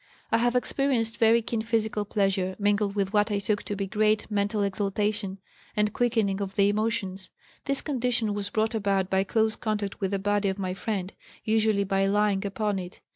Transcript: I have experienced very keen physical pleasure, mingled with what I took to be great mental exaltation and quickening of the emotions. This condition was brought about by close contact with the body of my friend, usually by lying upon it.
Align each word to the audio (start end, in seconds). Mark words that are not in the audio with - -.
I 0.31 0.39
have 0.39 0.55
experienced 0.55 1.19
very 1.19 1.43
keen 1.43 1.61
physical 1.61 2.05
pleasure, 2.05 2.55
mingled 2.57 2.95
with 2.95 3.13
what 3.13 3.31
I 3.31 3.37
took 3.37 3.61
to 3.61 3.75
be 3.75 3.85
great 3.85 4.31
mental 4.31 4.63
exaltation 4.63 5.37
and 5.75 5.93
quickening 5.93 6.41
of 6.41 6.55
the 6.55 6.69
emotions. 6.69 7.29
This 7.65 7.81
condition 7.81 8.33
was 8.33 8.49
brought 8.49 8.73
about 8.73 9.11
by 9.11 9.23
close 9.23 9.55
contact 9.55 10.01
with 10.01 10.09
the 10.09 10.17
body 10.17 10.49
of 10.49 10.57
my 10.57 10.73
friend, 10.73 11.13
usually 11.43 11.83
by 11.83 12.07
lying 12.07 12.43
upon 12.47 12.79
it. 12.79 12.99